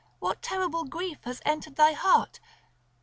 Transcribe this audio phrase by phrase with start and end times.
[0.17, 2.39] What terrible grief has entered thy heart?